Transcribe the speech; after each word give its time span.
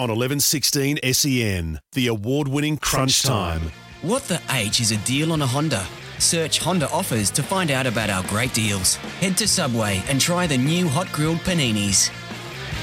on 0.00 0.08
1116 0.08 0.98
SEN, 1.12 1.78
the 1.92 2.06
award 2.06 2.48
winning 2.48 2.78
Crunch 2.78 3.22
Time. 3.22 3.60
What 4.00 4.22
the 4.22 4.40
H 4.50 4.80
is 4.80 4.92
a 4.92 4.96
deal 4.98 5.30
on 5.30 5.42
a 5.42 5.46
Honda? 5.46 5.86
Search 6.18 6.58
Honda 6.58 6.88
offers 6.88 7.30
to 7.32 7.42
find 7.42 7.70
out 7.70 7.86
about 7.86 8.08
our 8.08 8.22
great 8.24 8.54
deals. 8.54 8.94
Head 9.20 9.36
to 9.36 9.46
Subway 9.46 10.02
and 10.08 10.18
try 10.18 10.46
the 10.46 10.56
new 10.56 10.88
hot 10.88 11.12
grilled 11.12 11.36
paninis. 11.40 12.10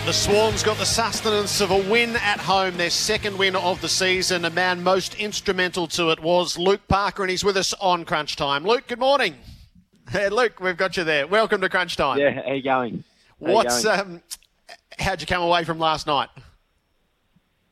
The 0.05 0.13
Swans 0.13 0.61
got 0.61 0.77
the 0.77 0.85
sustenance 0.85 1.59
of 1.59 1.71
a 1.71 1.89
win 1.89 2.15
at 2.17 2.39
home, 2.39 2.77
their 2.77 2.91
second 2.91 3.35
win 3.35 3.55
of 3.55 3.81
the 3.81 3.89
season. 3.89 4.45
A 4.45 4.51
man 4.51 4.83
most 4.83 5.15
instrumental 5.15 5.87
to 5.87 6.11
it 6.11 6.19
was 6.19 6.55
Luke 6.55 6.81
Parker, 6.87 7.23
and 7.23 7.31
he's 7.31 7.43
with 7.43 7.57
us 7.57 7.73
on 7.81 8.05
Crunch 8.05 8.35
Time. 8.35 8.63
Luke, 8.63 8.85
good 8.87 8.99
morning. 8.99 9.35
Hey, 10.09 10.29
Luke, 10.29 10.61
we've 10.61 10.77
got 10.77 10.95
you 10.95 11.03
there. 11.03 11.27
Welcome 11.27 11.59
to 11.59 11.67
Crunch 11.67 11.97
Time. 11.97 12.17
Yeah, 12.17 12.41
how 12.41 12.53
you 12.53 12.63
going? 12.63 13.03
How 13.45 13.51
What's 13.51 13.83
you 13.83 13.89
going? 13.89 13.99
um, 13.99 14.21
how'd 14.97 15.19
you 15.19 15.27
come 15.27 15.41
away 15.43 15.65
from 15.65 15.79
last 15.79 16.07
night? 16.07 16.29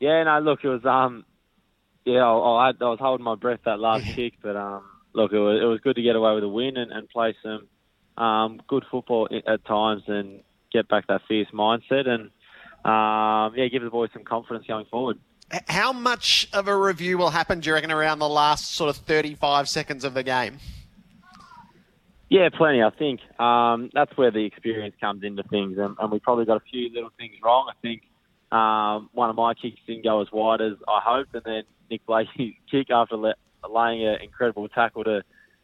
Yeah, 0.05 0.21
no, 0.21 0.37
look, 0.39 0.59
it 0.63 0.67
was 0.67 0.85
um, 0.85 1.25
yeah, 2.05 2.23
I, 2.23 2.63
I, 2.63 2.67
had, 2.67 2.75
I 2.79 2.89
was 2.89 2.99
holding 3.01 3.23
my 3.23 3.33
breath 3.33 3.61
that 3.65 3.79
last 3.79 4.05
kick, 4.13 4.33
but 4.39 4.55
um, 4.55 4.83
look, 5.13 5.33
it 5.33 5.39
was 5.39 5.59
it 5.59 5.65
was 5.65 5.79
good 5.81 5.95
to 5.95 6.03
get 6.03 6.15
away 6.15 6.35
with 6.35 6.43
a 6.43 6.47
win 6.47 6.77
and, 6.77 6.91
and 6.91 7.09
play 7.09 7.35
some 7.41 7.67
um 8.23 8.61
good 8.67 8.85
football 8.91 9.27
at 9.47 9.65
times 9.65 10.03
and 10.05 10.41
get 10.71 10.87
back 10.87 11.07
that 11.07 11.21
fierce 11.27 11.47
mindset 11.51 12.07
and 12.07 12.29
um, 12.85 13.57
yeah, 13.57 13.67
give 13.67 13.81
the 13.81 13.89
boys 13.89 14.11
some 14.13 14.23
confidence 14.23 14.67
going 14.67 14.85
forward. 14.91 15.17
How 15.67 15.91
much 15.91 16.49
of 16.53 16.67
a 16.67 16.77
review 16.77 17.17
will 17.17 17.31
happen, 17.31 17.59
do 17.59 17.71
you 17.71 17.73
reckon, 17.73 17.91
around 17.91 18.19
the 18.19 18.29
last 18.29 18.75
sort 18.75 18.91
of 18.91 18.97
35 18.97 19.67
seconds 19.67 20.03
of 20.03 20.13
the 20.13 20.21
game? 20.21 20.59
Yeah, 22.29 22.49
plenty. 22.55 22.83
I 22.83 22.91
think 22.91 23.21
um, 23.39 23.89
that's 23.91 24.15
where 24.17 24.29
the 24.29 24.45
experience 24.45 24.95
comes 25.01 25.23
into 25.23 25.41
things, 25.43 25.79
and, 25.79 25.95
and 25.99 26.11
we 26.11 26.19
probably 26.19 26.45
got 26.45 26.57
a 26.57 26.65
few 26.71 26.93
little 26.93 27.11
things 27.17 27.33
wrong. 27.43 27.71
I 27.71 27.75
think 27.81 28.03
um, 28.51 29.09
one 29.13 29.29
of 29.29 29.35
my 29.35 29.53
kicks 29.53 29.79
didn't 29.87 30.03
go 30.03 30.21
as 30.21 30.31
wide 30.31 30.61
as 30.61 30.73
I 30.87 30.99
hoped, 31.03 31.33
and 31.35 31.43
then 31.43 31.63
Nick 31.89 32.05
Blakey's 32.05 32.55
kick 32.71 32.89
after 32.89 33.15
le- 33.15 33.35
laying 33.69 34.05
an 34.05 34.21
incredible 34.21 34.67
tackle 34.67 35.03
to 35.03 35.23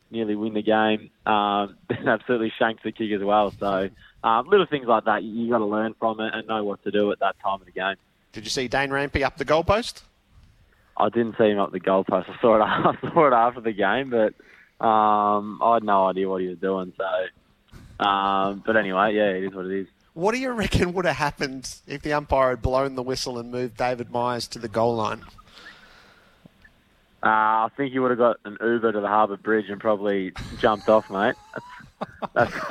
nearly 0.09 0.35
win 0.35 0.53
the 0.53 0.61
game, 0.61 1.09
um, 1.25 1.77
absolutely 2.07 2.51
shanked 2.59 2.83
the 2.83 2.91
kick 2.91 3.11
as 3.11 3.23
well. 3.23 3.51
So 3.59 3.89
um, 4.23 4.47
little 4.47 4.65
things 4.65 4.87
like 4.87 5.05
that, 5.05 5.23
you, 5.23 5.43
you 5.43 5.49
got 5.49 5.59
to 5.59 5.65
learn 5.65 5.95
from 5.97 6.19
it 6.19 6.33
and 6.33 6.47
know 6.47 6.63
what 6.63 6.83
to 6.83 6.91
do 6.91 7.11
at 7.11 7.19
that 7.19 7.35
time 7.39 7.61
of 7.61 7.65
the 7.65 7.71
game. 7.71 7.95
Did 8.33 8.43
you 8.43 8.49
see 8.49 8.67
Dane 8.67 8.89
Rampe 8.89 9.23
up 9.23 9.37
the 9.37 9.45
goalpost? 9.45 10.03
I 10.97 11.09
didn't 11.09 11.35
see 11.37 11.45
him 11.45 11.59
up 11.59 11.71
the 11.71 11.79
goalpost. 11.79 12.29
I 12.29 12.41
saw 12.41 12.55
it. 12.55 12.61
I 12.61 13.13
saw 13.13 13.27
it 13.27 13.33
after 13.33 13.61
the 13.61 13.71
game, 13.71 14.09
but 14.09 14.33
um, 14.85 15.59
I 15.61 15.75
had 15.75 15.83
no 15.83 16.07
idea 16.07 16.29
what 16.29 16.41
he 16.41 16.47
was 16.47 16.59
doing. 16.59 16.93
So, 16.97 18.05
um, 18.05 18.63
but 18.65 18.77
anyway, 18.77 19.15
yeah, 19.15 19.29
it 19.29 19.45
is 19.45 19.53
what 19.53 19.65
it 19.65 19.81
is. 19.81 19.87
What 20.13 20.33
do 20.33 20.39
you 20.39 20.51
reckon 20.51 20.93
would 20.93 21.05
have 21.05 21.15
happened 21.15 21.75
if 21.87 22.01
the 22.01 22.13
umpire 22.13 22.51
had 22.51 22.61
blown 22.61 22.95
the 22.95 23.03
whistle 23.03 23.39
and 23.39 23.51
moved 23.51 23.77
David 23.77 24.11
Myers 24.11 24.47
to 24.49 24.59
the 24.59 24.67
goal 24.67 24.95
line? 24.95 25.21
Uh, 27.23 27.65
I 27.65 27.69
think 27.77 27.93
you 27.93 28.01
would 28.01 28.11
have 28.11 28.17
got 28.17 28.37
an 28.45 28.57
Uber 28.59 28.93
to 28.93 28.99
the 28.99 29.07
Harbour 29.07 29.37
Bridge 29.37 29.69
and 29.69 29.79
probably 29.79 30.33
jumped 30.59 30.89
off, 30.89 31.09
mate. 31.09 31.35
That's, 32.33 32.53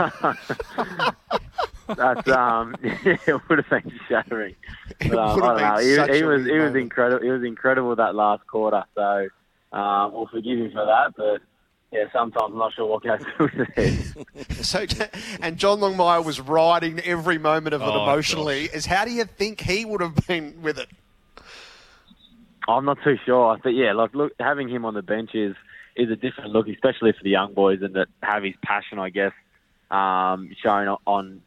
um, 2.28 2.74
yeah, 2.82 3.16
it 3.26 3.48
would 3.48 3.64
have 3.64 3.84
been 3.84 4.00
shattering. 4.08 4.56
But, 4.98 5.18
um, 5.18 5.42
I 5.42 5.46
don't 5.46 5.60
know. 5.60 5.78
He, 6.12 6.18
he 6.18 6.24
was 6.24 6.44
he 6.44 6.58
was 6.58 6.74
incredible. 6.74 7.24
He 7.24 7.30
was 7.30 7.44
incredible 7.44 7.94
that 7.96 8.16
last 8.16 8.44
quarter. 8.48 8.84
So 8.96 9.28
um, 9.72 10.12
we'll 10.12 10.26
forgive 10.26 10.58
him 10.58 10.72
for 10.72 10.84
that. 10.84 11.14
But 11.16 11.40
yeah, 11.92 12.04
sometimes 12.12 12.52
I'm 12.52 12.58
not 12.58 12.72
sure 12.72 12.86
what 12.86 13.02
goes 13.02 13.20
through 13.36 13.48
his 13.48 14.14
head. 14.46 14.64
So, 14.64 14.86
and 15.40 15.56
John 15.56 15.80
Longmire 15.80 16.24
was 16.24 16.40
riding 16.40 17.00
every 17.00 17.38
moment 17.38 17.74
of 17.74 17.82
it 17.82 17.88
Oh, 17.88 18.02
emotionally. 18.04 18.64
Is 18.72 18.86
how 18.86 19.04
do 19.04 19.10
you 19.10 19.24
think 19.24 19.60
he 19.60 19.84
would 19.84 20.00
have 20.00 20.14
been 20.26 20.62
with 20.62 20.78
it? 20.78 20.88
I'm 22.68 22.84
not 22.84 22.98
too 23.02 23.16
sure. 23.24 23.48
I 23.52 23.58
think 23.58 23.76
yeah, 23.76 23.92
like 23.92 24.14
look, 24.14 24.32
having 24.38 24.68
him 24.68 24.84
on 24.84 24.94
the 24.94 25.02
bench 25.02 25.34
is 25.34 25.56
is 25.96 26.10
a 26.10 26.16
different 26.16 26.50
look, 26.50 26.68
especially 26.68 27.12
for 27.12 27.22
the 27.24 27.30
young 27.30 27.52
boys 27.54 27.80
and 27.82 27.94
that 27.94 28.06
have 28.22 28.44
his 28.44 28.54
passion, 28.62 28.98
I 28.98 29.10
guess, 29.10 29.32
um, 29.90 30.50
shown 30.62 30.86
on, 30.88 30.98
on 31.06 31.42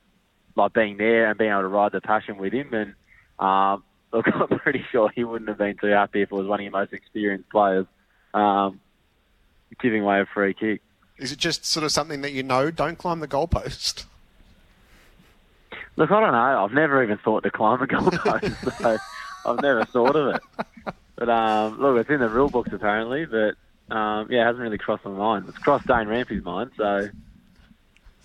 like 0.55 0.73
being 0.73 0.97
there 0.97 1.29
and 1.29 1.37
being 1.37 1.51
able 1.51 1.61
to 1.61 1.67
ride 1.69 1.93
the 1.93 2.01
passion 2.01 2.37
with 2.37 2.53
him. 2.53 2.73
And 2.73 2.93
um, 3.39 3.83
look, 4.11 4.25
I'm 4.27 4.59
pretty 4.59 4.83
sure 4.91 5.09
he 5.15 5.23
wouldn't 5.23 5.47
have 5.47 5.57
been 5.57 5.77
too 5.77 5.87
happy 5.87 6.21
if 6.21 6.31
it 6.31 6.35
was 6.35 6.47
one 6.47 6.59
of 6.59 6.63
your 6.63 6.71
most 6.71 6.91
experienced 6.91 7.49
players 7.49 7.85
um, 8.33 8.79
giving 9.81 10.01
away 10.03 10.21
a 10.21 10.25
free 10.25 10.53
kick. 10.53 10.81
Is 11.17 11.31
it 11.31 11.39
just 11.39 11.65
sort 11.65 11.83
of 11.83 11.91
something 11.91 12.21
that 12.21 12.31
you 12.31 12.43
know? 12.43 12.71
Don't 12.71 12.97
climb 12.97 13.19
the 13.19 13.27
goalpost. 13.27 14.05
Look, 15.95 16.09
I 16.11 16.19
don't 16.19 16.31
know. 16.31 16.63
I've 16.63 16.73
never 16.73 17.03
even 17.03 17.17
thought 17.19 17.43
to 17.43 17.51
climb 17.51 17.81
a 17.81 17.87
goalpost, 17.87 18.77
so 18.81 18.97
I've 19.45 19.61
never 19.61 19.85
thought 19.85 20.15
of 20.15 20.35
it. 20.35 20.41
But 21.15 21.29
um, 21.29 21.79
look, 21.79 21.97
it's 21.97 22.09
in 22.09 22.19
the 22.19 22.29
rule 22.29 22.49
books 22.49 22.71
apparently, 22.73 23.25
but 23.25 23.55
um, 23.95 24.27
yeah, 24.31 24.41
it 24.41 24.45
hasn't 24.45 24.63
really 24.63 24.79
crossed 24.79 25.05
my 25.05 25.11
mind. 25.11 25.45
It's 25.47 25.57
crossed 25.59 25.85
Dane 25.87 26.07
Rampe's 26.07 26.43
mind, 26.43 26.71
so 26.77 27.09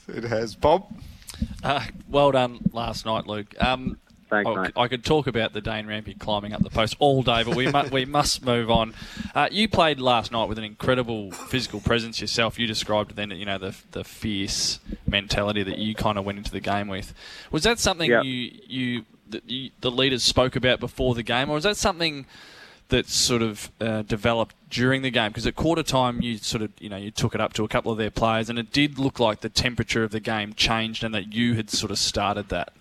It 0.09 0.25
has. 0.25 0.55
Bob? 0.55 0.87
Uh, 1.63 1.85
well 2.09 2.33
done 2.33 2.59
last 2.73 3.05
night, 3.05 3.27
Luke. 3.27 3.55
Um, 3.63 3.99
Thanks, 4.31 4.49
I, 4.49 4.63
mate. 4.63 4.73
I 4.77 4.89
could 4.89 5.05
talk 5.05 5.27
about 5.27 5.53
the 5.55 5.61
Dane 5.61 5.87
Rampe 5.87 6.19
climbing 6.19 6.53
up 6.53 6.63
the 6.63 6.71
post 6.71 6.97
all 6.99 7.23
day, 7.23 7.43
but 7.45 7.55
we 7.57 7.71
mu- 7.71 7.89
we 7.91 8.05
must 8.05 8.45
move 8.45 8.71
on. 8.71 8.93
Uh, 9.35 9.49
you 9.51 9.69
played 9.69 10.01
last 10.01 10.31
night 10.33 10.49
with 10.49 10.59
an 10.59 10.65
incredible 10.65 11.31
physical 11.33 11.81
presence 11.81 12.21
yourself. 12.21 12.59
You 12.59 12.67
described 12.67 13.17
then, 13.17 13.31
you 13.31 13.47
know, 13.47 13.59
the 13.59 13.75
the 13.93 14.05
fierce 14.05 14.81
mentality 15.07 15.63
that 15.63 15.79
you 15.79 15.95
kind 15.95 16.19
of 16.19 16.25
went 16.25 16.39
into 16.39 16.51
the 16.51 16.61
game 16.61 16.89
with. 16.89 17.15
Was 17.51 17.63
that 17.63 17.79
something 17.79 18.11
Yeah. 18.11 18.23
you 18.23 18.53
you, 18.67 19.05
that 19.31 19.49
you 19.49 19.71
the 19.81 19.91
leaders 19.91 20.23
spoke 20.23 20.57
about 20.57 20.79
before 20.81 21.15
the 21.15 21.23
game, 21.23 21.49
or 21.49 21.55
was 21.55 21.65
that 21.65 21.77
something 21.77 22.27
that 22.91 23.07
sort 23.07 23.43
of 23.43 23.71
uh, 23.81 24.03
developed 24.03 24.55
during 24.71 25.03
the 25.03 25.11
game? 25.11 25.31
Because 25.31 25.47
at 25.47 25.55
quarter 25.57 25.83
time, 25.83 26.21
you 26.23 26.37
sort 26.39 26.63
of 26.63 26.71
you 26.81 26.91
know 26.91 26.97
you 26.99 27.11
took 27.11 27.35
it 27.35 27.41
up 27.41 27.55
to 27.55 27.65
a 27.65 27.69
couple 27.69 27.93
of 27.93 27.97
their 27.99 28.11
players, 28.11 28.51
and 28.51 28.59
it 28.59 28.73
did 28.73 28.99
look 28.99 29.19
like 29.19 29.41
the 29.41 29.49
temperature 29.49 30.05
of 30.05 30.11
the 30.11 30.21
game 30.21 30.53
changed, 30.53 31.03
and 31.03 31.15
that 31.15 31.33
you 31.33 31.55
had 31.55 31.71
sort 31.71 31.91
of 31.91 31.99
started 31.99 32.51
that. 32.51 32.75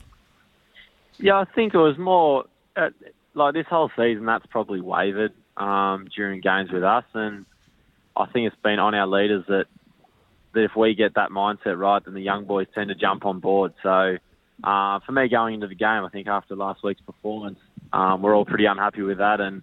Yeah, 1.19 1.35
I 1.35 1.45
think 1.45 1.73
it 1.73 1.77
was 1.77 1.97
more 1.97 2.45
like 3.33 3.53
this 3.53 3.65
whole 3.69 3.89
season. 3.95 4.25
That's 4.25 4.45
probably 4.47 4.81
wavered 4.81 5.33
um, 5.55 6.07
during 6.15 6.41
games 6.41 6.71
with 6.71 6.83
us, 6.83 7.05
and 7.13 7.45
I 8.15 8.25
think 8.27 8.47
it's 8.47 8.61
been 8.63 8.79
on 8.79 8.93
our 8.93 9.07
leaders 9.07 9.45
that 9.47 9.65
that 10.53 10.63
if 10.63 10.75
we 10.75 10.95
get 10.95 11.15
that 11.15 11.29
mindset 11.29 11.77
right, 11.77 12.03
then 12.03 12.13
the 12.13 12.21
young 12.21 12.45
boys 12.45 12.67
tend 12.73 12.89
to 12.89 12.95
jump 12.95 13.25
on 13.25 13.39
board. 13.39 13.73
So 13.83 14.17
uh, 14.63 14.99
for 15.05 15.11
me, 15.11 15.27
going 15.27 15.55
into 15.55 15.67
the 15.67 15.75
game, 15.75 16.03
I 16.03 16.09
think 16.09 16.27
after 16.27 16.55
last 16.55 16.83
week's 16.83 17.01
performance, 17.01 17.59
um, 17.93 18.21
we're 18.21 18.35
all 18.35 18.45
pretty 18.45 18.65
unhappy 18.65 19.01
with 19.01 19.19
that, 19.19 19.39
and 19.39 19.61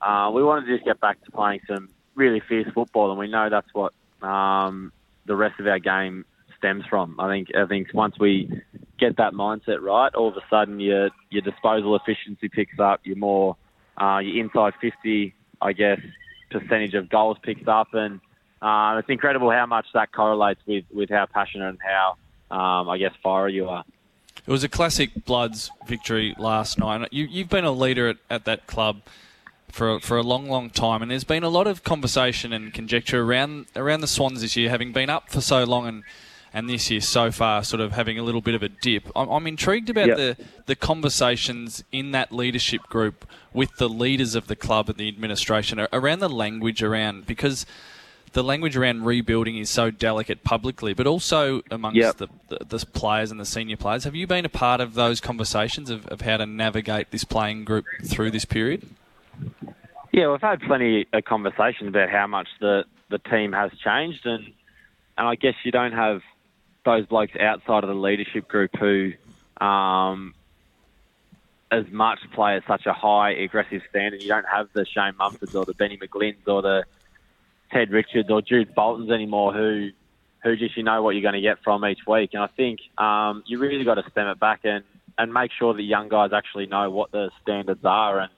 uh, 0.00 0.30
we 0.34 0.42
wanted 0.42 0.66
to 0.66 0.74
just 0.74 0.84
get 0.84 1.00
back 1.00 1.22
to 1.24 1.30
playing 1.30 1.60
some 1.66 1.88
really 2.14 2.40
fierce 2.48 2.68
football, 2.74 3.10
and 3.10 3.18
we 3.18 3.28
know 3.28 3.48
that's 3.50 3.72
what 3.72 3.92
um, 4.22 4.92
the 5.26 5.36
rest 5.36 5.58
of 5.60 5.66
our 5.66 5.78
game 5.78 6.24
stems 6.58 6.84
from. 6.88 7.18
I 7.18 7.28
think 7.28 7.48
I 7.56 7.66
think 7.66 7.88
once 7.92 8.18
we 8.18 8.62
get 8.98 9.16
that 9.16 9.32
mindset 9.32 9.80
right, 9.80 10.14
all 10.14 10.28
of 10.28 10.36
a 10.36 10.42
sudden 10.48 10.80
your 10.80 11.10
your 11.30 11.42
disposal 11.42 11.96
efficiency 11.96 12.48
picks 12.48 12.78
up. 12.78 13.00
You're 13.04 13.16
more 13.16 13.56
uh, 14.00 14.18
your 14.18 14.44
inside 14.44 14.74
50, 14.80 15.34
I 15.60 15.72
guess, 15.72 16.00
percentage 16.50 16.94
of 16.94 17.08
goals 17.08 17.36
picks 17.42 17.66
up, 17.66 17.94
and 17.94 18.20
uh, 18.62 18.98
it's 18.98 19.08
incredible 19.08 19.50
how 19.50 19.66
much 19.66 19.86
that 19.94 20.12
correlates 20.12 20.60
with 20.66 20.84
with 20.92 21.10
how 21.10 21.26
passionate 21.26 21.70
and 21.70 21.78
how 21.80 22.16
um, 22.56 22.88
I 22.88 22.98
guess 22.98 23.12
fiery 23.22 23.54
you 23.54 23.68
are. 23.68 23.84
It 24.46 24.50
was 24.50 24.64
a 24.64 24.68
classic 24.68 25.24
Bloods 25.24 25.70
victory 25.86 26.34
last 26.38 26.78
night. 26.78 27.08
You, 27.12 27.24
you've 27.24 27.48
been 27.48 27.64
a 27.64 27.72
leader 27.72 28.08
at, 28.08 28.16
at 28.28 28.44
that 28.44 28.66
club 28.66 29.00
for 29.70 30.00
for 30.00 30.16
a 30.16 30.22
long, 30.22 30.48
long 30.48 30.70
time, 30.70 31.02
and 31.02 31.10
there's 31.10 31.24
been 31.24 31.42
a 31.42 31.48
lot 31.48 31.66
of 31.66 31.82
conversation 31.82 32.52
and 32.52 32.72
conjecture 32.72 33.22
around 33.22 33.66
around 33.74 34.00
the 34.00 34.06
Swans 34.06 34.40
this 34.40 34.56
year, 34.56 34.70
having 34.70 34.92
been 34.92 35.10
up 35.10 35.30
for 35.30 35.40
so 35.40 35.64
long 35.64 35.86
and. 35.86 36.02
And 36.56 36.70
this 36.70 36.88
year 36.88 37.00
so 37.00 37.32
far, 37.32 37.64
sort 37.64 37.80
of 37.80 37.92
having 37.92 38.16
a 38.16 38.22
little 38.22 38.40
bit 38.40 38.54
of 38.54 38.62
a 38.62 38.68
dip. 38.68 39.10
I'm, 39.16 39.28
I'm 39.28 39.46
intrigued 39.48 39.90
about 39.90 40.06
Yep. 40.06 40.16
the, 40.16 40.36
the 40.66 40.76
conversations 40.76 41.82
in 41.90 42.12
that 42.12 42.30
leadership 42.32 42.82
group 42.84 43.26
with 43.52 43.74
the 43.78 43.88
leaders 43.88 44.36
of 44.36 44.46
the 44.46 44.54
club 44.54 44.88
and 44.88 44.96
the 44.96 45.08
administration 45.08 45.80
around 45.92 46.20
the 46.20 46.28
language 46.28 46.80
around 46.80 47.26
because 47.26 47.66
the 48.34 48.42
language 48.44 48.76
around 48.76 49.04
rebuilding 49.04 49.56
is 49.58 49.68
so 49.68 49.90
delicate 49.90 50.44
publicly, 50.44 50.94
but 50.94 51.06
also 51.08 51.62
amongst 51.72 51.96
Yep. 51.96 52.16
the, 52.18 52.28
the, 52.48 52.64
the 52.78 52.86
players 52.86 53.32
and 53.32 53.40
the 53.40 53.44
senior 53.44 53.76
players. 53.76 54.04
Have 54.04 54.14
you 54.14 54.26
been 54.28 54.44
a 54.44 54.48
part 54.48 54.80
of 54.80 54.94
those 54.94 55.20
conversations 55.20 55.90
of, 55.90 56.06
of 56.06 56.20
how 56.20 56.36
to 56.36 56.46
navigate 56.46 57.10
this 57.10 57.24
playing 57.24 57.64
group 57.64 57.84
through 58.04 58.30
this 58.30 58.44
period? 58.44 58.88
Yeah, 60.12 60.30
we've 60.30 60.40
had 60.40 60.60
plenty 60.60 61.06
of 61.12 61.24
conversations 61.24 61.88
about 61.88 62.10
how 62.10 62.28
much 62.28 62.46
the, 62.60 62.84
the 63.10 63.18
team 63.18 63.52
has 63.52 63.72
changed, 63.84 64.24
and 64.24 64.52
and 65.16 65.28
I 65.28 65.34
guess 65.36 65.54
you 65.64 65.70
don't 65.72 65.92
have 65.92 66.22
those 66.84 67.06
blokes 67.06 67.32
outside 67.40 67.84
of 67.84 67.88
the 67.88 67.94
leadership 67.94 68.48
group 68.48 68.70
who, 68.78 69.12
um, 69.60 70.34
as 71.70 71.84
much 71.90 72.18
play 72.32 72.56
at 72.56 72.66
such 72.66 72.86
a 72.86 72.92
high 72.92 73.32
aggressive 73.32 73.82
standard. 73.90 74.22
You 74.22 74.28
don't 74.28 74.46
have 74.46 74.68
the 74.72 74.86
Shane 74.86 75.14
Mumfords 75.14 75.54
or 75.58 75.64
the 75.64 75.74
Benny 75.74 75.96
McGlynn's 75.96 76.46
or 76.46 76.62
the 76.62 76.84
Ted 77.72 77.90
Richards 77.90 78.30
or 78.30 78.42
Jude 78.42 78.74
Boltons 78.74 79.10
anymore 79.10 79.52
who 79.52 79.90
who 80.42 80.56
just 80.56 80.76
you 80.76 80.82
know 80.82 81.02
what 81.02 81.14
you're 81.14 81.22
going 81.22 81.34
to 81.34 81.40
get 81.40 81.62
from 81.64 81.84
each 81.86 82.00
week. 82.06 82.30
And 82.34 82.42
I 82.42 82.48
think 82.48 82.80
um, 82.98 83.42
you 83.46 83.58
really 83.58 83.84
got 83.84 83.94
to 83.94 84.04
stem 84.10 84.28
it 84.28 84.38
back 84.38 84.60
and 84.64 84.84
and 85.18 85.32
make 85.32 85.50
sure 85.58 85.74
that 85.74 85.82
young 85.82 86.08
guys 86.08 86.30
actually 86.32 86.66
know 86.66 86.90
what 86.90 87.12
the 87.12 87.30
standards 87.42 87.84
are. 87.84 88.20
And 88.20 88.30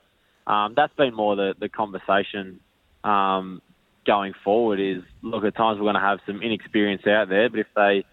um, 0.46 0.75
that's 0.76 0.94
been 0.94 1.14
more 1.14 1.34
the, 1.34 1.54
the 1.58 1.69
conversation 1.69 2.60
um, 3.02 3.62
going 4.06 4.34
forward 4.44 4.78
is, 4.78 5.02
look, 5.22 5.44
at 5.44 5.56
times 5.56 5.78
we're 5.78 5.84
going 5.84 5.94
to 5.94 6.00
have 6.00 6.20
some 6.26 6.42
inexperience 6.42 7.06
out 7.06 7.28
there, 7.28 7.49
but 7.49 7.60
if 7.60 7.66
they 7.75 8.04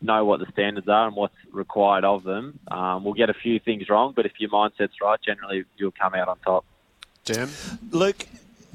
know 0.00 0.24
what 0.24 0.40
the 0.40 0.46
standards 0.52 0.88
are 0.88 1.06
and 1.08 1.16
what's 1.16 1.34
required 1.52 2.04
of 2.04 2.22
them, 2.22 2.58
um, 2.70 3.04
we'll 3.04 3.14
get 3.14 3.30
a 3.30 3.34
few 3.34 3.58
things 3.58 3.88
wrong, 3.88 4.12
but 4.14 4.26
if 4.26 4.32
your 4.38 4.50
mindset's 4.50 5.00
right, 5.02 5.20
generally 5.20 5.64
you'll 5.76 5.90
come 5.92 6.14
out 6.14 6.28
on 6.28 6.38
top. 6.38 6.64
Tim? 7.24 7.50
Luke, 7.90 8.26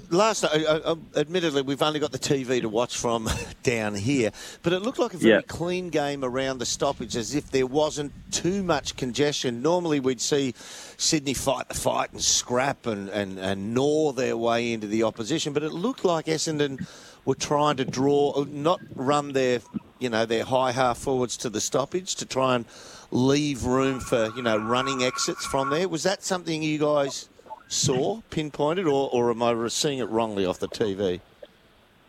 last, 0.10 0.44
uh, 0.44 0.48
uh, 0.50 0.96
admittedly, 1.16 1.62
we've 1.62 1.81
only 1.81 2.00
got 2.00 2.12
the 2.12 2.20
TV 2.20 2.62
to 2.62 2.70
watch 2.70 2.98
from 2.98 3.30
down 3.64 3.96
here, 3.96 4.31
but 4.62 4.74
it 4.74 4.81
looked 4.81 5.00
like 5.00 5.14
a 5.14 5.18
very 5.18 5.36
Yeah. 5.36 5.42
clean 5.48 5.90
game 5.90 6.24
around 6.24 6.58
the 6.60 6.66
stoppage, 6.66 7.16
as 7.16 7.34
if 7.34 7.50
there 7.52 7.66
wasn't 7.66 8.12
too 8.31 8.62
much 8.62 8.96
congestion. 8.98 9.62
Normally, 9.62 10.00
we'd 10.00 10.22
see 10.22 10.54
Sydney 10.98 11.34
fight 11.34 11.68
the 11.69 11.74
fight 11.76 12.12
and 12.12 12.22
scrap 12.22 12.86
and, 12.86 13.10
and, 13.10 13.40
and 13.40 13.74
gnaw 13.74 14.12
their 14.12 14.36
way 14.38 14.74
into 14.74 14.88
the 14.88 15.04
opposition, 15.04 15.54
but 15.54 15.64
it 15.64 15.72
looked 15.72 16.04
like 16.06 16.26
Essendon 16.26 16.86
were 17.26 17.36
trying 17.36 17.78
to 17.78 17.86
draw, 17.86 18.44
not 18.50 18.81
run 18.96 19.31
their, 19.31 19.62
you 20.04 20.10
know, 20.10 20.26
their 20.26 20.44
high 20.44 20.72
half 20.72 20.98
forwards 20.98 21.38
to 21.38 21.50
the 21.50 21.62
stoppage 21.62 22.16
to 22.16 22.26
try 22.26 22.56
and 22.56 22.66
leave 23.10 23.64
room 23.64 24.00
for, 24.00 24.32
you 24.36 24.42
know, 24.42 24.58
running 24.58 25.04
exits 25.04 25.46
from 25.46 25.70
there. 25.70 25.88
Was 25.88 26.04
that 26.04 26.24
something 26.24 26.62
you 26.62 26.78
guys 26.78 27.30
saw, 27.70 28.22
pinpointed, 28.30 28.86
or, 28.86 29.10
or 29.12 29.32
am 29.32 29.42
I 29.42 29.68
seeing 29.70 30.00
it 30.00 30.10
wrongly 30.10 30.46
off 30.46 30.60
the 30.60 30.68
TV? 30.68 31.22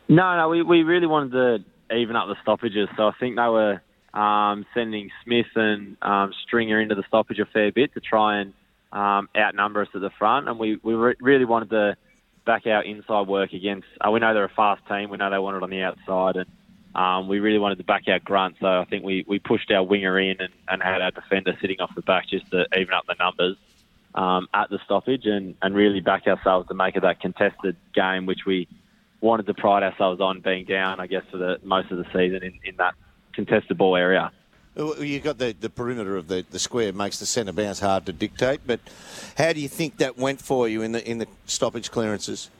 No, 0.08 0.37
no, 0.37 0.49
we, 0.49 0.62
we 0.62 0.82
really 0.82 1.06
wanted 1.06 1.32
to 1.32 1.96
even 1.96 2.17
up 2.17 2.29
the 2.29 2.37
stoppages. 2.43 2.88
So 2.96 3.08
I 3.08 3.12
think 3.19 3.37
they 3.37 3.43
were 3.43 3.81
um, 4.12 4.67
sending 4.75 5.11
Smith 5.25 5.46
and 5.55 5.96
um, 6.02 6.32
Stringer 6.46 6.81
into 6.81 6.94
the 6.94 7.05
stoppage 7.08 7.38
a 7.38 7.46
fair 7.46 7.73
bit 7.73 7.94
to 7.94 8.00
try 8.00 8.41
and 8.41 8.52
um, 8.93 9.29
outnumber 9.37 9.82
us 9.82 9.88
at 9.94 10.00
the 10.00 10.11
front. 10.19 10.49
And 10.49 10.58
we, 10.58 10.79
we 10.82 10.94
re- 10.94 11.17
really 11.20 11.44
wanted 11.44 11.70
to 11.70 11.96
back 12.44 12.67
our 12.67 12.82
inside 12.82 13.26
work 13.26 13.52
against. 13.52 13.87
Uh, 14.00 14.11
we 14.11 14.20
know 14.20 14.35
they're 14.35 14.44
a 14.44 14.49
fast 14.49 14.82
team. 14.88 15.11
We 15.11 15.17
know 15.17 15.31
they 15.31 15.38
want 15.38 15.56
it 15.56 15.62
on 15.62 15.70
the 15.70 15.82
outside. 15.82 16.37
And 16.37 16.50
um, 16.94 17.29
we 17.29 17.41
really 17.41 17.58
wanted 17.58 17.79
to 17.79 17.85
back 17.85 18.08
out 18.08 18.25
Grunt. 18.25 18.56
So 18.61 18.67
I 18.67 18.85
think 18.85 19.05
we, 19.05 19.25
we 19.26 19.38
pushed 19.38 19.70
our 19.70 19.82
winger 19.82 20.19
in 20.19 20.41
and, 20.41 20.52
and 20.69 20.82
had 20.82 21.02
our 21.02 21.11
defender 21.11 21.56
sitting 21.61 21.81
off 21.81 21.94
the 21.94 22.02
back 22.02 22.29
just 22.29 22.50
to 22.52 22.67
even 22.76 22.94
up 22.94 23.06
the 23.06 23.17
numbers 23.19 23.56
um, 24.14 24.49
at 24.55 24.70
the 24.70 24.79
stoppage 24.85 25.26
and, 25.26 25.56
and 25.62 25.75
really 25.75 26.00
back 26.00 26.26
ourselves 26.26 26.69
to 26.69 26.75
make 26.75 26.96
it 26.96 27.00
that 27.02 27.20
contested 27.20 27.76
game, 27.94 28.26
which 28.26 28.46
we 28.46 28.69
wanted 29.20 29.46
to 29.46 29.55
pride 29.55 29.82
ourselves 29.82 30.20
on 30.20 30.41
being 30.41 30.64
down, 30.64 31.00
I 31.00 31.06
guess, 31.06 31.25
for 31.31 31.38
the 31.38 31.58
most 31.64 31.91
of 31.91 31.99
the 31.99 32.05
season 32.12 32.43
in, 32.43 32.58
in 32.64 32.76
that 32.76 32.94
contested 33.32 33.76
ball 33.76 33.96
area. 33.96 34.31
You've 34.76 35.23
got 35.23 35.38
the, 35.38 35.55
the 35.58 35.70
perimeter 35.70 36.17
of 36.17 36.26
the, 36.26 36.44
the 36.50 36.58
square 36.58 36.93
makes 36.93 37.19
the 37.20 37.26
centre 37.26 37.52
bounce 37.52 37.79
hard 37.79 38.06
to 38.06 38.12
dictate, 38.12 38.61
but 38.67 38.81
how 39.38 39.52
do 39.52 39.61
you 39.61 39.69
think 39.69 39.99
that 39.99 40.19
went 40.19 40.41
for 40.43 40.69
you 40.69 40.82
in 40.82 40.91
the 40.93 41.08
in 41.08 41.19
the 41.19 41.29
stoppage 41.46 41.93
clearances? 41.93 42.50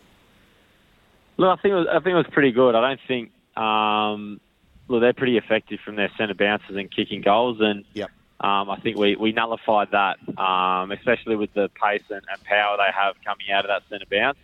Look, 1.37 1.59
I 1.59 1.61
think 1.61 1.73
it 1.73 1.77
was, 1.77 1.87
I 1.91 1.95
think 1.95 2.15
it 2.15 2.15
was 2.15 2.27
pretty 2.31 2.53
good. 2.53 2.77
I 2.77 2.89
don't 2.89 3.01
think 3.09 3.33
um, 3.57 4.41
look 4.89 5.01
they're 5.01 5.13
pretty 5.13 5.37
effective 5.39 5.81
from 5.85 5.97
their 5.97 6.11
centre 6.19 6.35
bounces 6.35 6.77
and 6.77 6.91
kicking 6.91 7.21
goals, 7.23 7.59
and 7.61 7.85
Yep. 7.95 8.11
um, 8.41 8.71
I 8.71 8.79
think 8.81 8.97
we, 8.99 9.17
we 9.17 9.33
nullified 9.33 9.91
that, 9.93 10.19
um, 10.39 10.91
especially 10.93 11.37
with 11.37 11.53
the 11.55 11.71
pace 11.83 12.03
and, 12.11 12.23
and 12.31 12.45
power 12.45 12.77
they 12.77 12.93
have 12.95 13.15
coming 13.25 13.51
out 13.53 13.65
of 13.65 13.69
that 13.69 13.83
centre 13.89 14.07
bounce. 14.11 14.39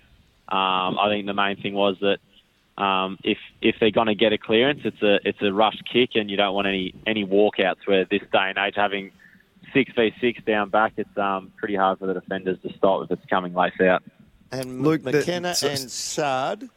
Um, 0.48 0.98
I 0.98 1.08
think 1.08 1.26
the 1.26 1.34
main 1.34 1.56
thing 1.56 1.74
was 1.74 1.96
that 2.00 2.18
um, 2.82 3.18
if 3.22 3.38
if 3.60 3.76
they're 3.78 3.90
going 3.90 4.06
to 4.06 4.14
get 4.14 4.32
a 4.32 4.38
clearance, 4.38 4.80
it's 4.84 5.02
a 5.02 5.20
it's 5.28 5.42
a 5.42 5.52
rush 5.52 5.78
kick, 5.92 6.10
and 6.14 6.30
you 6.30 6.36
don't 6.36 6.54
want 6.54 6.66
any 6.66 6.94
any 7.06 7.24
walkouts. 7.26 7.86
Where 7.86 8.04
this 8.04 8.22
day 8.32 8.48
and 8.48 8.58
age, 8.58 8.74
having 8.76 9.12
six 9.74 9.92
v 9.94 10.12
six 10.20 10.42
down 10.44 10.70
back, 10.70 10.94
it's 10.96 11.16
um, 11.18 11.52
pretty 11.56 11.74
hard 11.76 11.98
for 11.98 12.06
the 12.06 12.14
defenders 12.14 12.58
to 12.62 12.72
stop 12.76 13.04
if 13.04 13.10
it's 13.10 13.24
coming 13.26 13.54
late 13.54 13.78
out. 13.82 14.02
And 14.50 14.82
Luke, 14.82 15.04
McKenna 15.04 15.54
so- 15.54 15.68
and 15.68 15.78
Saad, 15.90 16.60
th- 16.60 16.70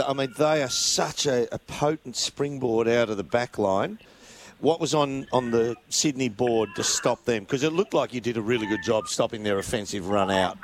I 0.00 0.12
mean, 0.12 0.32
they 0.38 0.62
are 0.62 0.70
such 0.70 1.26
a, 1.26 1.52
a 1.54 1.58
potent 1.58 2.16
springboard 2.16 2.88
out 2.88 3.10
of 3.10 3.16
the 3.16 3.24
back 3.24 3.58
line. 3.58 3.98
What 4.60 4.80
was 4.80 4.94
on, 4.94 5.26
on 5.32 5.50
the 5.50 5.76
Sydney 5.88 6.28
board 6.28 6.70
to 6.76 6.84
stop 6.84 7.24
them? 7.24 7.42
Because 7.42 7.62
it 7.62 7.72
looked 7.72 7.94
like 7.94 8.14
you 8.14 8.20
did 8.20 8.36
a 8.36 8.42
really 8.42 8.66
good 8.66 8.82
job 8.84 9.08
stopping 9.08 9.42
their 9.42 9.58
offensive 9.58 10.08
run 10.08 10.30
out. 10.30 10.56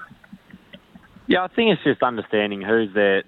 Yeah, 1.26 1.42
I 1.42 1.48
think 1.48 1.72
it's 1.72 1.82
just 1.82 2.02
understanding 2.02 2.62
who's 2.62 2.94
there, 2.94 3.24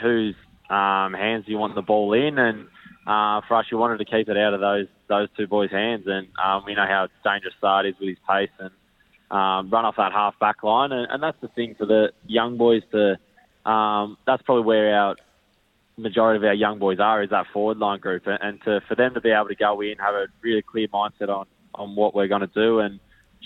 whose 0.00 0.36
um, 0.70 1.12
hands 1.12 1.44
you 1.48 1.58
want 1.58 1.74
the 1.74 1.82
ball 1.82 2.12
in, 2.12 2.38
and 2.38 2.68
uh, 3.06 3.40
for 3.46 3.56
us, 3.56 3.66
you 3.70 3.76
wanted 3.76 3.98
to 3.98 4.04
keep 4.04 4.28
it 4.28 4.36
out 4.36 4.54
of 4.54 4.60
those 4.60 4.86
those 5.08 5.28
two 5.36 5.46
boys' 5.48 5.70
hands, 5.70 6.04
and 6.06 6.28
um, 6.42 6.62
we 6.64 6.74
know 6.74 6.86
how 6.86 7.08
dangerous 7.24 7.54
Saad 7.60 7.84
is 7.84 7.94
with 7.98 8.10
his 8.10 8.18
pace 8.28 8.50
and 8.58 8.70
um, 9.30 9.68
run 9.70 9.84
off 9.84 9.96
that 9.96 10.12
half 10.12 10.38
back 10.38 10.62
line, 10.62 10.92
and, 10.92 11.10
and 11.10 11.22
that's 11.22 11.40
the 11.40 11.48
thing 11.48 11.74
for 11.74 11.84
the 11.84 12.12
young 12.26 12.56
boys 12.56 12.82
to. 12.92 13.18
Um, 13.64 14.16
that's 14.26 14.42
probably 14.42 14.64
where 14.64 14.94
our 14.94 15.16
majority 15.96 16.38
of 16.38 16.44
our 16.44 16.54
young 16.54 16.78
boys 16.78 16.98
are 16.98 17.22
is 17.22 17.30
that 17.30 17.46
forward 17.52 17.78
line 17.78 18.00
group, 18.00 18.26
and, 18.26 18.38
and 18.40 18.62
to 18.62 18.80
for 18.88 18.94
them 18.94 19.14
to 19.14 19.20
be 19.20 19.30
able 19.30 19.48
to 19.48 19.54
go 19.54 19.80
in, 19.80 19.98
have 19.98 20.14
a 20.14 20.26
really 20.42 20.62
clear 20.62 20.88
mindset 20.88 21.28
on 21.28 21.46
on 21.74 21.94
what 21.94 22.14
we're 22.14 22.28
going 22.28 22.40
to 22.40 22.46
do, 22.48 22.80
and 22.80 23.00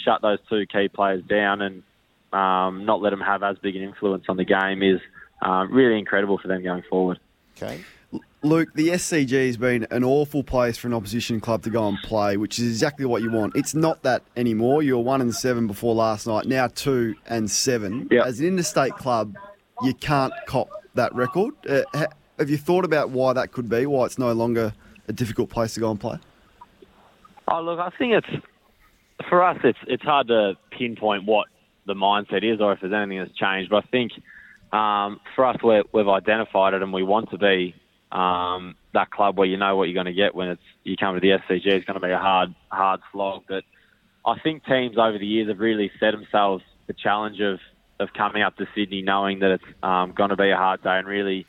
shut 0.04 0.22
those 0.22 0.38
two 0.48 0.66
key 0.66 0.88
players 0.88 1.22
down, 1.24 1.62
and 1.62 1.82
um, 2.32 2.84
not 2.84 3.00
let 3.00 3.10
them 3.10 3.20
have 3.20 3.42
as 3.42 3.58
big 3.58 3.76
an 3.76 3.82
influence 3.82 4.24
on 4.28 4.36
the 4.36 4.44
game 4.44 4.82
is 4.82 5.00
um, 5.42 5.72
really 5.72 5.98
incredible 5.98 6.38
for 6.38 6.48
them 6.48 6.62
going 6.62 6.82
forward. 6.88 7.18
Okay. 7.56 7.80
Luke, 8.42 8.74
the 8.74 8.88
SCG 8.88 9.46
has 9.46 9.56
been 9.56 9.86
an 9.90 10.04
awful 10.04 10.44
place 10.44 10.76
for 10.76 10.86
an 10.86 10.94
opposition 10.94 11.40
club 11.40 11.62
to 11.62 11.70
go 11.70 11.88
and 11.88 11.96
play, 12.04 12.36
which 12.36 12.58
is 12.58 12.66
exactly 12.66 13.06
what 13.06 13.22
you 13.22 13.30
want. 13.30 13.56
It's 13.56 13.74
not 13.74 14.02
that 14.02 14.22
anymore. 14.36 14.82
You 14.82 14.96
were 14.96 15.02
one 15.02 15.20
and 15.20 15.34
seven 15.34 15.66
before 15.66 15.94
last 15.94 16.26
night, 16.26 16.46
now 16.46 16.68
two 16.68 17.14
and 17.26 17.50
seven. 17.50 18.06
Yep. 18.10 18.26
As 18.26 18.40
an 18.40 18.46
interstate 18.46 18.92
club, 18.96 19.34
you 19.82 19.94
can't 19.94 20.32
cop 20.46 20.68
that 20.94 21.14
record. 21.14 21.54
Uh, 21.68 22.06
have 22.38 22.50
you 22.50 22.56
thought 22.56 22.84
about 22.84 23.10
why 23.10 23.32
that 23.32 23.52
could 23.52 23.68
be? 23.68 23.86
Why 23.86 24.06
it's 24.06 24.18
no 24.18 24.32
longer 24.32 24.72
a 25.08 25.12
difficult 25.12 25.50
place 25.50 25.74
to 25.74 25.80
go 25.80 25.90
and 25.90 26.00
play? 26.00 26.18
Oh, 27.48 27.60
look, 27.60 27.78
I 27.78 27.90
think 27.98 28.14
it's 28.14 28.44
for 29.28 29.42
us. 29.42 29.58
It's 29.64 29.78
it's 29.86 30.02
hard 30.02 30.28
to 30.28 30.54
pinpoint 30.70 31.24
what 31.24 31.48
the 31.86 31.94
mindset 31.94 32.42
is, 32.42 32.60
or 32.60 32.72
if 32.72 32.80
there's 32.80 32.92
anything 32.92 33.18
that's 33.18 33.36
changed. 33.36 33.70
But 33.70 33.84
I 33.84 33.88
think 33.88 34.12
um, 34.72 35.20
for 35.34 35.44
us, 35.44 35.56
we're, 35.62 35.82
we've 35.92 36.08
identified 36.08 36.74
it, 36.74 36.82
and 36.82 36.92
we 36.92 37.02
want 37.02 37.30
to 37.30 37.38
be 37.38 37.74
um, 38.10 38.76
that 38.94 39.10
club 39.10 39.36
where 39.36 39.46
you 39.46 39.56
know 39.56 39.76
what 39.76 39.84
you're 39.84 39.94
going 39.94 40.06
to 40.06 40.12
get 40.12 40.34
when 40.34 40.48
it's 40.48 40.62
you 40.84 40.96
come 40.96 41.14
to 41.14 41.20
the 41.20 41.28
SCG. 41.28 41.66
It's 41.66 41.84
going 41.84 42.00
to 42.00 42.06
be 42.06 42.12
a 42.12 42.18
hard 42.18 42.54
hard 42.68 43.00
slog. 43.12 43.42
But 43.48 43.64
I 44.24 44.38
think 44.40 44.64
teams 44.64 44.96
over 44.96 45.18
the 45.18 45.26
years 45.26 45.48
have 45.48 45.60
really 45.60 45.90
set 46.00 46.12
themselves 46.12 46.64
the 46.86 46.94
challenge 46.94 47.40
of 47.40 47.58
of 47.98 48.12
coming 48.12 48.42
up 48.42 48.56
to 48.56 48.66
Sydney, 48.74 49.02
knowing 49.02 49.40
that 49.40 49.52
it's 49.52 49.64
um, 49.82 50.12
going 50.12 50.30
to 50.30 50.36
be 50.36 50.50
a 50.50 50.56
hard 50.56 50.82
day, 50.82 50.98
and 50.98 51.06
really. 51.06 51.46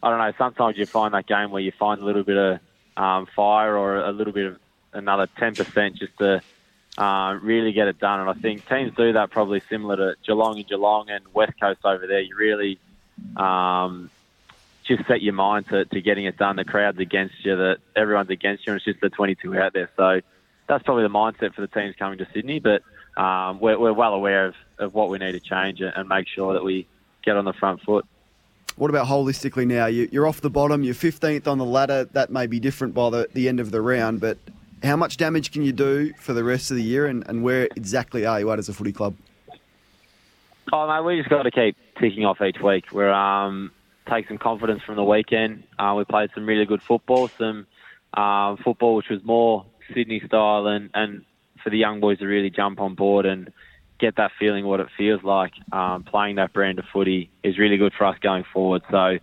I 0.00 0.10
don't 0.10 0.20
know. 0.20 0.32
Sometimes 0.38 0.78
you 0.78 0.86
find 0.86 1.12
that 1.14 1.26
game 1.26 1.50
where 1.50 1.60
you 1.60 1.72
find 1.72 2.00
a 2.00 2.04
little 2.04 2.22
bit 2.22 2.36
of 2.36 2.60
um, 2.96 3.26
fire 3.34 3.76
or 3.76 3.96
a 3.96 4.12
little 4.12 4.32
bit 4.32 4.46
of 4.46 4.58
another 4.92 5.26
10% 5.26 5.94
just 5.96 6.16
to 6.18 6.40
uh, 6.98 7.38
really 7.40 7.72
get 7.72 7.88
it 7.88 7.98
done. 7.98 8.20
And 8.20 8.28
I 8.28 8.34
think 8.34 8.68
teams 8.68 8.94
do 8.96 9.12
that 9.12 9.30
probably 9.30 9.62
similar 9.70 9.96
to 9.96 10.16
Geelong 10.26 10.56
and 10.56 10.68
Geelong 10.68 11.10
and 11.10 11.24
West 11.32 11.58
Coast 11.60 11.80
over 11.84 12.06
there. 12.06 12.20
You 12.20 12.36
really 12.36 12.78
um, 13.36 14.10
just 14.84 15.06
set 15.06 15.22
your 15.22 15.34
mind 15.34 15.68
to, 15.68 15.84
to 15.84 16.00
getting 16.00 16.24
it 16.24 16.36
done. 16.36 16.56
The 16.56 16.64
crowd's 16.64 16.98
against 16.98 17.44
you, 17.44 17.56
that 17.56 17.78
everyone's 17.94 18.30
against 18.30 18.66
you, 18.66 18.72
and 18.72 18.78
it's 18.78 18.84
just 18.84 19.00
the 19.00 19.10
22 19.10 19.56
out 19.56 19.72
there. 19.72 19.90
So 19.96 20.20
that's 20.68 20.84
probably 20.84 21.02
the 21.02 21.08
mindset 21.08 21.54
for 21.54 21.62
the 21.62 21.66
teams 21.66 21.96
coming 21.98 22.18
to 22.18 22.26
Sydney. 22.32 22.60
But 22.60 22.82
um, 23.20 23.58
we're, 23.58 23.78
we're 23.78 23.92
well 23.92 24.14
aware 24.14 24.46
of, 24.46 24.54
of 24.78 24.94
what 24.94 25.08
we 25.08 25.18
need 25.18 25.32
to 25.32 25.40
change 25.40 25.80
and, 25.80 26.08
make 26.08 26.28
sure 26.28 26.52
that 26.52 26.62
we 26.62 26.86
get 27.24 27.36
on 27.36 27.44
the 27.44 27.52
front 27.52 27.82
foot. 27.82 28.06
What 28.76 28.90
about 28.90 29.08
holistically 29.08 29.66
now? 29.66 29.86
You, 29.86 30.08
you're 30.12 30.26
off 30.26 30.40
the 30.40 30.50
bottom, 30.50 30.84
you're 30.84 30.94
15th 30.94 31.48
on 31.48 31.58
the 31.58 31.64
ladder. 31.64 32.04
That 32.04 32.30
may 32.30 32.46
be 32.46 32.60
different 32.60 32.94
by 32.94 33.10
the, 33.10 33.28
the 33.32 33.48
end 33.48 33.58
of 33.58 33.72
the 33.72 33.80
round, 33.80 34.20
but 34.20 34.38
how 34.84 34.94
much 34.94 35.16
damage 35.16 35.50
can 35.50 35.62
you 35.62 35.72
do 35.72 36.12
for 36.14 36.32
the 36.32 36.44
rest 36.44 36.70
of 36.70 36.76
the 36.76 36.82
year 36.82 37.06
and, 37.06 37.26
and 37.28 37.42
where 37.42 37.68
exactly 37.74 38.24
are 38.24 38.38
you 38.38 38.50
at 38.52 38.60
as 38.60 38.68
a 38.68 38.72
footy 38.72 38.92
club? 38.92 39.16
Oh, 40.72 40.86
mate, 40.86 41.04
we 41.04 41.16
just 41.16 41.30
got 41.30 41.42
to 41.42 41.50
keep 41.50 41.76
ticking 41.98 42.24
off 42.24 42.40
each 42.40 42.60
week. 42.60 42.92
We're 42.92 43.10
um, 43.10 43.72
take 44.08 44.28
some 44.28 44.38
confidence 44.38 44.82
from 44.82 44.96
the 44.96 45.04
weekend. 45.04 45.64
Uh, 45.78 45.94
we 45.96 46.04
played 46.04 46.30
some 46.34 46.46
really 46.46 46.66
good 46.66 46.82
football, 46.82 47.28
some 47.36 47.66
um, 48.14 48.58
football 48.58 48.94
which 48.94 49.08
was 49.08 49.24
more 49.24 49.64
Sydney 49.94 50.22
style, 50.26 50.66
and, 50.66 50.90
and 50.94 51.24
for 51.62 51.70
the 51.70 51.78
young 51.78 52.00
boys 52.00 52.18
to 52.18 52.26
really 52.26 52.50
jump 52.50 52.80
on 52.80 52.94
board 52.94 53.26
and 53.26 53.52
get 53.98 54.16
that 54.16 54.30
feeling 54.38 54.64
what 54.64 54.80
it 54.80 54.88
feels 54.96 55.22
like 55.24 55.52
um, 55.72 56.04
playing 56.04 56.36
that 56.36 56.52
brand 56.52 56.78
of 56.78 56.84
footy 56.92 57.30
is 57.42 57.58
really 57.58 57.76
good 57.76 57.92
for 57.92 58.04
us 58.06 58.16
going 58.20 58.44
forward. 58.52 58.82
So 58.90 59.18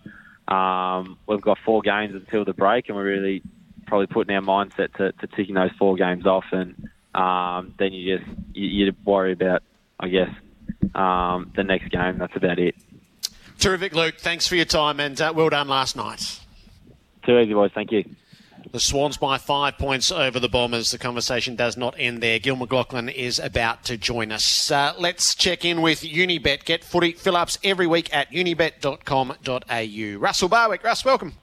um, 0.54 1.18
we've 1.26 1.40
got 1.40 1.58
four 1.64 1.82
games 1.82 2.14
until 2.14 2.44
the 2.44 2.52
break, 2.52 2.88
and 2.88 2.96
we're 2.96 3.04
really 3.04 3.42
probably 3.86 4.06
putting 4.06 4.34
our 4.34 4.42
mindset 4.42 4.92
to, 4.94 5.12
to 5.12 5.26
ticking 5.28 5.54
those 5.54 5.70
four 5.78 5.96
games 5.96 6.26
off, 6.26 6.44
and 6.52 6.88
um, 7.14 7.74
then 7.78 7.92
you 7.92 8.18
just 8.18 8.30
you, 8.52 8.86
you 8.86 8.92
worry 9.04 9.32
about, 9.32 9.62
I 9.98 10.08
guess, 10.08 10.30
um, 10.94 11.52
the 11.56 11.64
next 11.64 11.90
game. 11.90 12.18
That's 12.18 12.36
about 12.36 12.58
it. 12.58 12.74
Terrific, 13.58 13.94
Luke. 13.94 14.16
Thanks 14.18 14.46
for 14.46 14.56
your 14.56 14.66
time 14.66 15.00
and 15.00 15.18
uh, 15.20 15.32
well 15.34 15.48
done 15.48 15.68
last 15.68 15.96
night. 15.96 16.40
Too 17.24 17.38
easy, 17.38 17.54
boys. 17.54 17.70
Thank 17.74 17.90
you. 17.90 18.04
The 18.72 18.80
Swans 18.80 19.16
by 19.16 19.38
five 19.38 19.78
points 19.78 20.10
over 20.10 20.40
the 20.40 20.48
Bombers. 20.48 20.90
The 20.90 20.98
conversation 20.98 21.54
does 21.54 21.76
not 21.76 21.94
end 21.98 22.20
there. 22.20 22.40
Gil 22.40 22.56
McLachlan 22.56 23.12
is 23.12 23.38
about 23.38 23.84
to 23.84 23.96
join 23.96 24.32
us. 24.32 24.70
Uh, 24.70 24.92
let's 24.98 25.36
check 25.36 25.64
in 25.64 25.82
with 25.82 26.00
Unibet. 26.00 26.64
Get 26.64 26.82
footy 26.82 27.12
fill 27.12 27.36
ups 27.36 27.58
every 27.62 27.86
week 27.86 28.12
at 28.14 28.30
unibet.com.au. 28.32 30.18
Russell 30.18 30.48
Barwick. 30.48 30.82
Russ, 30.82 31.04
welcome. 31.04 31.34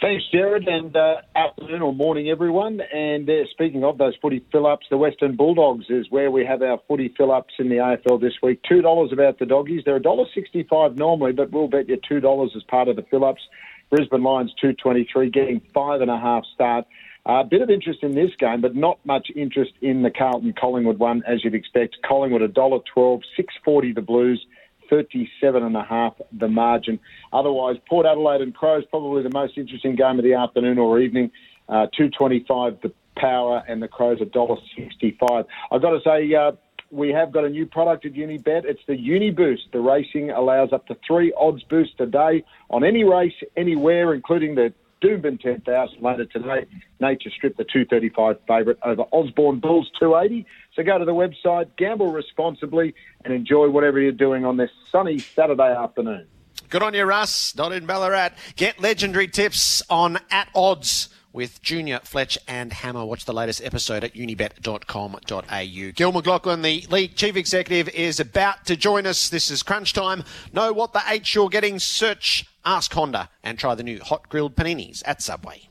Thanks, 0.00 0.24
Jared, 0.30 0.68
and 0.68 0.94
uh, 0.96 1.16
afternoon 1.34 1.82
or 1.82 1.94
morning, 1.94 2.28
everyone. 2.28 2.80
And 2.80 3.28
uh, 3.28 3.46
speaking 3.50 3.84
of 3.84 3.96
those 3.98 4.14
footy 4.20 4.44
fill-ups, 4.52 4.86
the 4.90 4.98
Western 4.98 5.36
Bulldogs 5.36 5.86
is 5.88 6.10
where 6.10 6.30
we 6.30 6.44
have 6.44 6.62
our 6.62 6.78
footy 6.88 7.14
fill-ups 7.16 7.54
in 7.58 7.68
the 7.68 7.76
AFL 7.76 8.20
this 8.20 8.34
week. 8.42 8.60
Two 8.68 8.82
dollars 8.82 9.12
about 9.12 9.38
the 9.38 9.46
doggies. 9.46 9.82
They're 9.84 9.96
a 9.96 10.02
dollar 10.02 10.26
sixty-five 10.34 10.96
normally, 10.96 11.32
but 11.32 11.52
we'll 11.52 11.68
bet 11.68 11.88
you 11.88 11.98
two 12.08 12.20
dollars 12.20 12.52
as 12.56 12.62
part 12.64 12.88
of 12.88 12.96
the 12.96 13.02
fill-ups. 13.02 13.42
Brisbane 13.90 14.22
Lions 14.22 14.52
two 14.60 14.72
twenty-three, 14.72 15.30
getting 15.30 15.60
five 15.72 16.00
and 16.00 16.10
a 16.10 16.18
half 16.18 16.44
start. 16.54 16.86
A 17.26 17.30
uh, 17.30 17.42
bit 17.42 17.62
of 17.62 17.70
interest 17.70 18.00
in 18.02 18.14
this 18.14 18.30
game, 18.38 18.60
but 18.60 18.74
not 18.74 18.98
much 19.06 19.28
interest 19.34 19.72
in 19.80 20.02
the 20.02 20.10
Carlton 20.10 20.52
Collingwood 20.60 20.98
one, 20.98 21.22
as 21.26 21.42
you'd 21.42 21.54
expect. 21.54 21.96
Collingwood 22.06 22.42
a 22.42 22.48
dollar 22.48 22.80
twelve, 22.92 23.22
six 23.36 23.54
forty 23.64 23.92
the 23.92 24.02
Blues. 24.02 24.44
37 24.90 25.62
and 25.62 25.74
a 25.78 25.82
half 25.82 26.12
the 26.38 26.46
margin. 26.46 27.00
Otherwise, 27.32 27.76
Port 27.88 28.04
Adelaide 28.04 28.42
and 28.42 28.54
Crows 28.54 28.84
probably 28.90 29.22
the 29.22 29.30
most 29.32 29.56
interesting 29.56 29.96
game 29.96 30.18
of 30.18 30.24
the 30.24 30.34
afternoon 30.34 30.78
or 30.78 31.00
evening. 31.00 31.30
Uh, 31.70 31.86
225 31.96 32.78
the 32.82 32.92
power 33.16 33.62
and 33.66 33.82
the 33.82 33.88
Crows 33.88 34.18
a 34.20 34.26
dollar 34.26 34.56
65. 34.76 35.46
I've 35.72 35.82
got 35.82 35.90
to 35.90 36.00
say. 36.04 36.34
Uh, 36.34 36.52
we 36.90 37.10
have 37.10 37.32
got 37.32 37.44
a 37.44 37.48
new 37.48 37.66
product 37.66 38.04
at 38.06 38.12
Unibet. 38.12 38.64
It's 38.64 38.80
the 38.86 38.96
UniBoost. 38.96 39.72
The 39.72 39.80
racing 39.80 40.30
allows 40.30 40.72
up 40.72 40.86
to 40.86 40.96
three 41.06 41.32
odds 41.38 41.62
boosts 41.64 41.96
a 41.98 42.06
day 42.06 42.44
on 42.70 42.84
any 42.84 43.04
race, 43.04 43.34
anywhere, 43.56 44.14
including 44.14 44.54
the 44.54 44.72
Doomben 45.02 45.40
10,000 45.40 46.02
later 46.02 46.24
today. 46.24 46.66
Nature 47.00 47.30
Strip, 47.30 47.56
the 47.56 47.64
235 47.64 48.38
favourite 48.48 48.78
over 48.82 49.02
Osborne 49.12 49.60
Bulls 49.60 49.90
280. 49.98 50.46
So 50.74 50.82
go 50.82 50.98
to 50.98 51.04
the 51.04 51.12
website, 51.12 51.68
gamble 51.76 52.10
responsibly, 52.10 52.94
and 53.24 53.34
enjoy 53.34 53.68
whatever 53.68 54.00
you're 54.00 54.12
doing 54.12 54.44
on 54.44 54.56
this 54.56 54.70
sunny 54.90 55.18
Saturday 55.18 55.74
afternoon. 55.76 56.26
Good 56.70 56.82
on 56.82 56.94
you, 56.94 57.04
Russ. 57.04 57.54
Not 57.56 57.72
in 57.72 57.86
Ballarat. 57.86 58.30
Get 58.56 58.80
legendary 58.80 59.28
tips 59.28 59.82
on 59.90 60.18
at 60.30 60.48
odds 60.54 61.13
with 61.34 61.60
Junior, 61.60 62.00
Fletch, 62.04 62.38
and 62.48 62.72
Hammer. 62.72 63.04
Watch 63.04 63.26
the 63.26 63.34
latest 63.34 63.62
episode 63.62 64.04
at 64.04 64.14
unibet.com.au. 64.14 65.92
Gil 65.92 66.12
McLachlan, 66.12 66.62
the 66.62 66.86
league 66.88 67.16
chief 67.16 67.36
executive, 67.36 67.90
is 67.90 68.18
about 68.18 68.64
to 68.64 68.76
join 68.76 69.04
us. 69.04 69.28
This 69.28 69.50
is 69.50 69.62
crunch 69.62 69.92
time. 69.92 70.24
Know 70.52 70.72
what 70.72 70.94
the 70.94 71.02
H 71.06 71.34
you're 71.34 71.50
getting? 71.50 71.78
Search 71.78 72.46
Ask 72.64 72.94
Honda 72.94 73.28
and 73.42 73.58
try 73.58 73.74
the 73.74 73.82
new 73.82 74.00
hot 74.00 74.30
grilled 74.30 74.56
paninis 74.56 75.02
at 75.04 75.20
Subway. 75.20 75.68